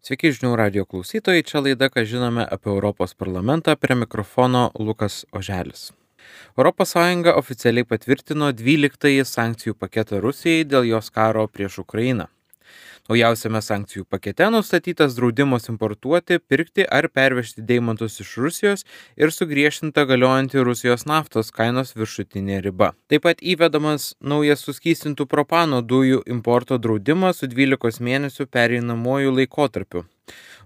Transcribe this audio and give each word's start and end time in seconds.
Sveiki 0.00 0.30
žinių 0.32 0.54
radio 0.56 0.86
klausytojai, 0.88 1.42
čia 1.44 1.60
laida, 1.60 1.90
ką 1.92 2.06
žinome 2.08 2.46
apie 2.54 2.70
Europos 2.72 3.12
parlamentą, 3.12 3.74
prie 3.76 3.98
mikrofono 4.00 4.62
Lukas 4.80 5.26
Oželis. 5.28 5.90
ES 6.56 6.94
oficialiai 7.34 7.84
patvirtino 7.84 8.48
12-ąjį 8.62 9.26
sankcijų 9.28 9.74
paketą 9.76 10.22
Rusijai 10.24 10.64
dėl 10.64 10.88
jos 10.88 11.10
karo 11.10 11.46
prieš 11.48 11.78
Ukrainą. 11.84 12.26
Naujausiame 13.10 13.58
sankcijų 13.58 14.04
pakete 14.06 14.46
nustatytas 14.54 15.16
draudimas 15.16 15.64
importuoti, 15.72 16.36
pirkti 16.38 16.84
ar 16.86 17.08
pervežti 17.10 17.64
deimantus 17.66 18.20
iš 18.22 18.36
Rusijos 18.38 18.84
ir 19.18 19.32
sugriežtinta 19.34 20.04
galiojanti 20.06 20.62
Rusijos 20.62 21.08
naftos 21.10 21.50
kainos 21.50 21.90
viršutinė 21.98 22.60
riba. 22.68 22.92
Taip 23.10 23.24
pat 23.26 23.42
įvedamas 23.42 24.12
naujas 24.22 24.62
suskystintų 24.62 25.26
propano 25.26 25.82
dujų 25.82 26.22
importo 26.30 26.78
draudimas 26.78 27.42
su 27.42 27.50
12 27.50 27.98
mėnesių 27.98 28.46
pereinamuoju 28.46 29.34
laikotarpiu. 29.40 30.04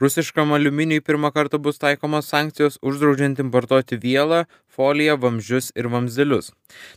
Rusiškam 0.00 0.52
aliuminiui 0.56 1.02
pirmą 1.04 1.28
kartą 1.36 1.58
bus 1.60 1.76
taikomos 1.82 2.28
sankcijos 2.32 2.78
uždraudžiant 2.88 3.40
importuoti 3.42 3.98
vielą, 4.00 4.38
foliją, 4.76 5.16
vamzdžius 5.20 5.66
ir 5.76 5.88
vamzdelius. 5.92 6.46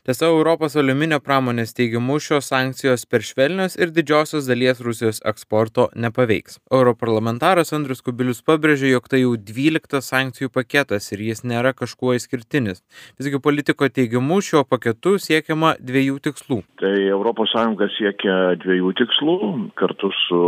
Tiesa, 0.08 0.30
Europos 0.30 0.78
aliuminio 0.80 1.18
pramonės 1.26 1.74
teigimu 1.76 2.16
šios 2.24 2.48
sankcijos 2.54 3.04
per 3.12 3.26
švelnios 3.28 3.76
ir 3.76 3.92
didžiosios 3.92 4.48
dalies 4.48 4.80
Rusijos 4.86 5.20
eksporto 5.32 5.90
nepaveiks. 6.06 6.62
Europarlamentaras 6.72 7.76
Andrius 7.76 8.00
Kubilius 8.06 8.40
pabrėžė, 8.48 8.94
jog 8.94 9.10
tai 9.12 9.20
jau 9.26 9.34
12 9.52 10.00
sankcijų 10.08 10.54
paketas 10.60 11.12
ir 11.12 11.26
jis 11.26 11.44
nėra 11.44 11.74
kažkuo 11.76 12.14
išskirtinis. 12.16 12.86
Visgi 13.20 13.42
politiko 13.50 13.90
teigimu 13.98 14.40
šiuo 14.40 14.64
paketu 14.64 15.18
siekiama 15.20 15.74
dviejų 15.92 16.22
tikslų. 16.30 16.62
Tai 16.80 16.94
ES 17.10 18.00
siekia 18.00 18.40
dviejų 18.64 18.96
tikslų 19.04 19.38
kartu 19.76 20.14
su 20.22 20.42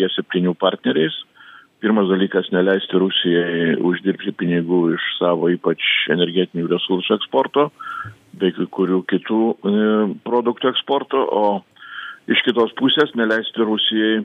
G7 0.00 0.56
partneriais 0.56 1.20
pirmas 1.82 2.06
dalykas 2.06 2.46
neleisti 2.54 2.98
Rusijai 3.02 3.74
uždirbti 3.82 4.32
pinigų 4.38 4.84
iš 4.94 5.06
savo 5.18 5.50
ypač 5.50 5.82
energetinių 6.14 6.68
resursų 6.70 7.16
eksporto 7.18 7.68
bei 8.38 8.54
kai 8.56 8.68
kurių 8.76 9.02
kitų 9.10 9.40
e, 9.52 9.74
produktų 10.24 10.70
eksporto, 10.70 11.20
o 11.26 11.44
iš 12.30 12.40
kitos 12.46 12.72
pusės 12.78 13.12
neleisti 13.18 13.66
Rusijai 13.66 14.14
e, 14.22 14.24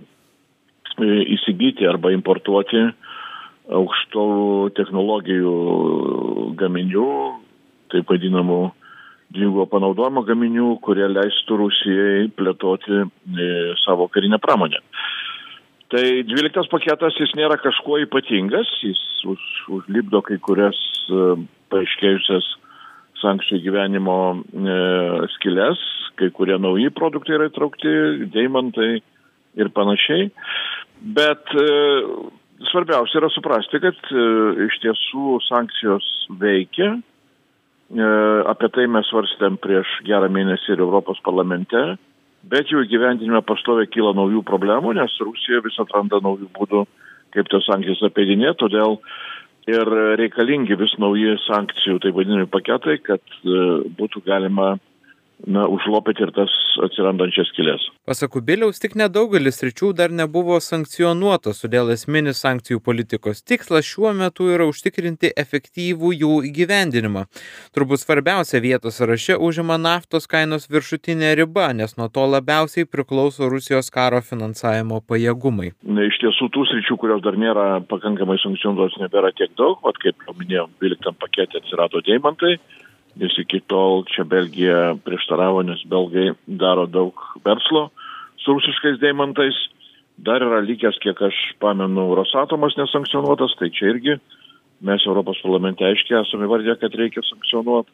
įsigyti 1.36 1.90
arba 1.90 2.14
importuoti 2.16 2.86
aukštų 3.68 4.28
technologijų 4.78 5.56
gaminių, 6.62 7.08
taip 7.92 8.14
vadinamų 8.14 8.62
dvigubo 9.36 9.66
panaudojimo 9.68 10.24
gaminių, 10.28 10.70
kurie 10.86 11.10
leistų 11.12 11.60
Rusijai 11.66 12.30
plėtoti 12.38 13.02
e, 13.02 13.08
savo 13.84 14.08
karinę 14.14 14.40
pramonę. 14.44 14.80
Tai 15.94 16.04
dvyliktas 16.28 16.68
paketas 16.68 17.16
jis 17.16 17.32
nėra 17.40 17.56
kažkuo 17.64 18.02
ypatingas, 18.04 18.68
jis 18.84 19.00
už, 19.28 19.44
užlipdo 19.80 20.20
kai 20.26 20.36
kurias 20.44 20.80
uh, 21.16 21.38
paaiškėjusias 21.72 22.50
sankcijų 23.22 23.64
gyvenimo 23.66 24.18
e, 24.38 24.80
skilės, 25.38 25.82
kai 26.20 26.30
kurie 26.36 26.58
nauji 26.62 26.92
produktai 26.94 27.38
yra 27.38 27.48
įtraukti, 27.50 27.94
deimantai 28.34 28.90
ir 29.58 29.72
panašiai. 29.74 30.30
Bet 31.18 31.54
e, 31.58 31.68
svarbiausia 32.72 33.22
yra 33.22 33.32
suprasti, 33.34 33.82
kad 33.84 34.12
e, 34.12 34.26
iš 34.68 34.80
tiesų 34.86 35.38
sankcijos 35.48 36.08
veikia. 36.42 36.96
E, 36.98 38.08
apie 38.54 38.70
tai 38.76 38.88
mes 38.92 39.10
svarstėm 39.10 39.60
prieš 39.64 40.00
gerą 40.08 40.30
mėnesį 40.34 40.76
ir 40.76 40.86
Europos 40.86 41.22
parlamente 41.26 41.84
bet 42.52 42.72
jų 42.72 42.86
įgyvendinime 42.86 43.42
pastoviai 43.48 43.90
kyla 43.92 44.14
naujų 44.18 44.44
problemų, 44.48 44.96
nes 44.98 45.16
Rusija 45.24 45.62
vis 45.66 45.78
atranda 45.84 46.22
naujų 46.24 46.50
būdų, 46.58 46.84
kaip 47.36 47.50
tas 47.52 47.68
sankcijas 47.68 48.06
apeidinėti, 48.08 48.60
todėl 48.64 49.00
ir 49.68 49.92
reikalingi 50.20 50.78
vis 50.80 50.94
nauji 51.02 51.36
sankcijų, 51.44 52.00
tai 52.04 52.14
vadinami 52.16 52.48
paketai, 52.52 52.98
kad 53.04 53.24
e, 53.44 53.64
būtų 54.00 54.24
galima 54.28 54.78
na, 55.46 55.68
užlopyti 55.70 56.26
ir 56.26 56.32
tas 56.36 56.54
atsirandančias 56.84 57.50
skilės. 57.52 57.84
Pasak 58.08 58.32
Kubiliaus, 58.34 58.80
tik 58.82 58.96
nedaugelis 58.98 59.62
ryčių 59.66 59.92
dar 59.98 60.14
nebuvo 60.14 60.58
sankcionuotos, 60.64 61.62
todėl 61.64 61.92
esminis 61.94 62.42
sankcijų 62.44 62.82
politikos 62.84 63.44
tikslas 63.46 63.86
šiuo 63.88 64.14
metu 64.18 64.50
yra 64.54 64.68
užtikrinti 64.70 65.34
efektyvų 65.38 66.14
jų 66.22 66.34
įgyvendinimą. 66.50 67.26
Turbūt 67.76 68.04
svarbiausia 68.04 68.62
vietos 68.64 68.98
sąraše 69.02 69.38
užima 69.38 69.78
naftos 69.82 70.30
kainos 70.32 70.70
viršutinė 70.72 71.36
riba, 71.42 71.70
nes 71.78 71.98
nuo 72.00 72.10
to 72.10 72.26
labiausiai 72.32 72.90
priklauso 72.90 73.52
Rusijos 73.52 73.92
karo 73.94 74.24
finansavimo 74.26 75.02
pajėgumai. 75.06 75.74
Na, 75.84 76.08
iš 76.08 76.20
tiesų, 76.24 76.50
tų 76.56 76.66
sričių, 76.72 77.00
kurios 77.02 77.24
dar 77.26 77.38
nėra 77.40 77.68
pakankamai 77.92 78.40
sankcionuotos, 78.42 79.00
nebėra 79.04 79.34
tiek 79.38 79.54
daug, 79.60 79.78
Vat, 79.86 80.00
kaip 80.02 80.26
jau 80.26 80.34
minėjom, 80.40 80.74
12 80.82 81.14
pakete 81.22 81.62
atsirado 81.62 82.02
deimantai 82.06 82.58
nes 83.20 83.34
iki 83.42 83.62
tol 83.70 84.04
čia 84.12 84.26
Belgija 84.28 84.96
prieštaravo, 85.06 85.64
nes 85.66 85.82
belgai 85.90 86.32
daro 86.48 86.86
daug 86.86 87.18
verslo 87.46 87.90
su 88.42 88.56
rusiškais 88.56 89.00
deimantais. 89.02 89.58
Dar 90.18 90.42
yra 90.42 90.64
likęs, 90.66 90.98
kiek 91.04 91.20
aš 91.22 91.38
pamenu, 91.62 92.08
Rosatomas 92.18 92.74
nesankcionuotas, 92.78 93.54
tai 93.60 93.70
čia 93.70 93.92
irgi 93.92 94.18
mes 94.82 95.06
Europos 95.06 95.38
parlamente 95.44 95.86
aiškiai 95.86 96.22
esame 96.24 96.50
vardė, 96.50 96.76
kad 96.82 96.94
reikia 96.98 97.22
sankcionuoti. 97.26 97.94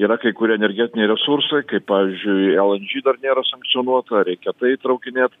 Yra 0.00 0.16
kai 0.22 0.32
kurie 0.36 0.54
energetiniai 0.54 1.08
resursai, 1.10 1.64
kaip 1.68 1.84
pavyzdžiui 1.90 2.54
LNG 2.62 3.02
dar 3.04 3.18
nėra 3.20 3.42
sankcionuota, 3.48 4.22
reikia 4.28 4.54
tai 4.56 4.76
traukinėti. 4.80 5.36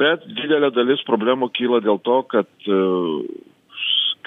Bet 0.00 0.24
didelė 0.36 0.72
dalis 0.74 1.04
problemų 1.08 1.48
kyla 1.56 1.80
dėl 1.84 2.00
to, 2.04 2.18
kad, 2.28 2.50
e, 2.68 2.80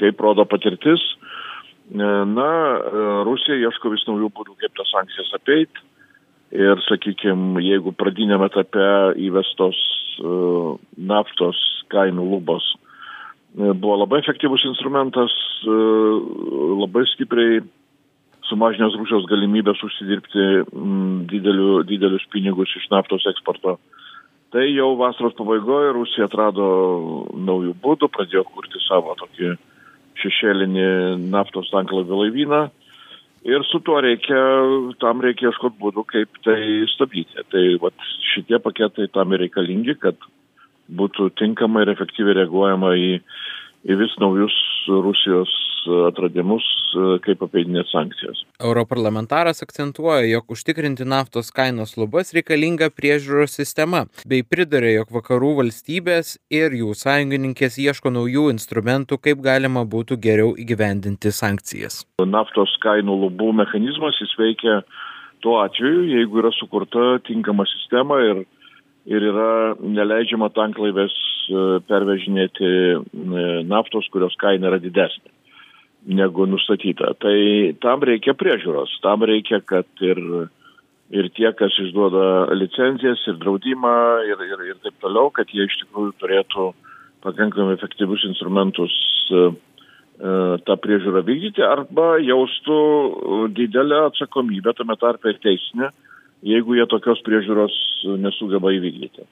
kaip 0.02 0.24
rodo 0.24 0.48
patirtis, 0.50 1.04
Na, 1.12 1.41
Rusija 3.52 3.68
ieško 3.68 3.92
vis 3.92 4.06
naujų 4.08 4.30
būdų, 4.32 4.56
kaip 4.62 4.76
tas 4.78 4.90
sankcijas 4.92 5.34
apeiti. 5.36 5.84
Ir, 6.52 6.80
sakykime, 6.88 7.62
jeigu 7.64 7.92
pradinėme 7.96 8.48
etape 8.48 9.16
įvestos 9.20 9.78
uh, 10.20 10.78
naftos 10.98 11.58
kainų 11.92 12.26
lubos 12.28 12.64
uh, 12.76 13.72
buvo 13.74 14.02
labai 14.02 14.20
efektyvus 14.20 14.66
instrumentas, 14.68 15.32
uh, 15.68 16.20
labai 16.82 17.06
stipriai 17.14 17.62
sumažinęs 18.50 18.98
Rusijos 19.00 19.28
galimybės 19.32 19.80
užsidirbti 19.84 20.44
mm, 20.68 21.28
dideliu, 21.32 21.84
didelius 21.88 22.28
pinigus 22.32 22.72
iš 22.76 22.90
naftos 22.92 23.28
eksporto. 23.32 23.78
Tai 24.52 24.66
jau 24.68 24.98
vasaros 25.00 25.38
pabaigoje 25.38 25.96
Rusija 25.96 26.28
atrado 26.28 26.68
naujų 27.36 27.78
būdų, 27.84 28.12
pradėjo 28.12 28.44
kurti 28.52 28.84
savo 28.88 29.16
tokį 29.20 29.56
šešėlinį 30.20 30.92
naftos 31.32 31.72
tanklaivį 31.72 32.24
laivyną. 32.26 32.66
Ir 33.42 33.64
su 33.66 33.80
tuo 33.82 33.98
reikia, 34.06 34.42
tam 35.02 35.24
reikia 35.26 35.50
ieškoti 35.50 35.80
būdų, 35.82 36.04
kaip 36.12 36.36
tai 36.46 36.60
stabdyti. 36.94 37.42
Tai 37.50 37.64
vat, 37.82 38.06
šitie 38.34 38.60
paketai 38.62 39.08
tam 39.16 39.34
ir 39.34 39.42
reikalingi, 39.48 39.96
kad 39.98 40.30
būtų 40.94 41.32
tinkamai 41.42 41.88
ir 41.88 41.94
efektyviai 41.96 42.38
reaguojama 42.38 42.94
į, 43.00 43.12
į 43.90 43.98
vis 43.98 44.14
naujus 44.22 44.54
Rusijos 44.92 45.56
atradimus, 46.08 46.66
kaip 47.26 47.42
apeidinėti 47.46 47.92
sankcijas. 47.92 48.44
Europarlamentaras 48.62 49.64
akcentuoja, 49.66 50.26
jog 50.28 50.52
užtikrinti 50.56 51.06
naftos 51.08 51.52
kainos 51.56 51.96
lubas 52.00 52.34
reikalinga 52.36 52.92
priežiūros 52.94 53.56
sistema, 53.60 54.06
bei 54.28 54.44
pridarė, 54.44 54.94
jog 55.00 55.14
vakarų 55.18 55.54
valstybės 55.62 56.36
ir 56.54 56.76
jų 56.78 56.94
sąjungininkės 56.98 57.80
ieško 57.82 58.14
naujų 58.14 58.50
instrumentų, 58.56 59.20
kaip 59.28 59.44
galima 59.46 59.86
būtų 59.86 60.20
geriau 60.22 60.54
įgyvendinti 60.60 61.34
sankcijas. 61.36 62.04
Naftos 62.22 62.76
kainų 62.84 63.18
lubų 63.26 63.52
mechanizmas 63.64 64.20
jis 64.22 64.34
veikia 64.40 64.82
tuo 65.42 65.60
atveju, 65.64 66.06
jeigu 66.12 66.42
yra 66.44 66.52
sukurta 66.56 67.20
tinkama 67.28 67.66
sistema 67.70 68.20
ir, 68.24 68.44
ir 69.10 69.28
yra 69.32 69.52
neleidžiama 69.82 70.52
tanklaivės 70.54 71.14
e, 71.18 71.68
pervežinėti 71.90 72.70
e, 72.70 72.98
naftos, 73.66 74.08
kurios 74.14 74.38
kaina 74.42 74.70
yra 74.70 74.82
didesnė 74.84 75.34
negu 76.06 76.46
nustatyta. 76.50 77.14
Tai 77.22 77.38
tam 77.82 78.04
reikia 78.08 78.34
priežiūros, 78.38 78.98
tam 79.04 79.26
reikia, 79.28 79.62
kad 79.66 79.88
ir, 80.06 80.22
ir 81.14 81.30
tie, 81.38 81.52
kas 81.58 81.78
išduoda 81.86 82.54
licencijas 82.58 83.22
ir 83.30 83.38
draudimą 83.42 83.98
ir, 84.30 84.46
ir, 84.48 84.64
ir 84.72 84.80
taip 84.84 84.98
toliau, 85.04 85.30
kad 85.34 85.52
jie 85.54 85.68
iš 85.68 85.78
tikrųjų 85.84 86.16
turėtų 86.22 86.72
pakankamai 87.22 87.76
efektyvius 87.78 88.24
instrumentus 88.26 88.94
e, 89.30 89.44
e, 89.52 90.32
tą 90.66 90.78
priežiūrą 90.82 91.22
vykdyti 91.28 91.62
arba 91.66 92.16
jaustų 92.24 92.80
didelę 93.54 94.08
atsakomybę 94.10 94.74
tame 94.78 94.98
tarpe 94.98 95.30
ir 95.30 95.38
teisinę, 95.44 95.92
jeigu 96.42 96.80
jie 96.80 96.88
tokios 96.90 97.22
priežiūros 97.28 97.78
nesugeba 98.18 98.74
įvykdyti. 98.74 99.28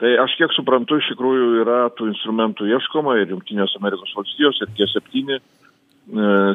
Tai 0.00 0.14
aš 0.22 0.32
kiek 0.40 0.54
suprantu, 0.56 0.96
iš 0.96 1.10
tikrųjų 1.12 1.48
yra 1.60 1.80
tų 1.92 2.06
instrumentų 2.14 2.70
ieškoma 2.70 3.18
ir 3.20 3.34
Junktinės 3.34 3.74
Amerikos 3.76 4.14
valstijos 4.16 4.56
ir 4.64 4.70
tie 4.78 4.86
septyni 4.88 5.36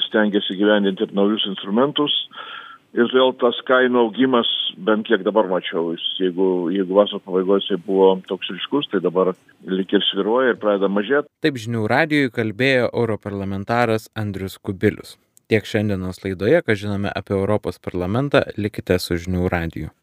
stengiasi 0.07 0.57
gyvendinti 0.60 1.07
ir 1.07 1.16
naujus 1.16 1.48
instrumentus. 1.52 2.13
ir 2.96 3.10
todėl 3.12 3.34
tas 3.42 3.57
kainų 3.68 4.06
augimas 4.06 4.48
bent 4.88 5.04
kiek 5.07 5.24
dabar 5.28 5.50
mačiau 5.52 5.90
jis 5.92 6.04
jeigu 6.19 6.72
jeigu 6.72 6.96
vasaros 6.96 7.25
pabaigoj 7.25 7.60
jisai 7.60 7.78
buvo 7.88 8.22
toks 8.30 8.48
ryškus 8.54 8.88
tai 8.92 9.02
dabar 9.04 9.34
lyg 9.68 9.92
ir 9.92 10.06
svyruoja 10.12 10.54
ir 10.54 10.62
pradeda 10.62 10.88
mažėt. 10.88 11.28
Taip 11.44 11.60
žinių 11.60 11.84
radijui 11.92 12.31
kalbėjo 12.31 12.88
europarlamentaras 12.94 14.07
andrius 14.16 14.56
kubilius. 14.57 15.18
Tiek 15.52 15.68
šiandienos 15.68 16.24
laidoje 16.24 16.63
ką 16.63 16.80
žinome 16.86 17.12
apie 17.12 17.36
europos 17.36 17.84
parlamentą 17.84 18.46
likite 18.56 19.00
su 19.00 19.19
žinių 19.19 19.52
radiju 19.52 19.92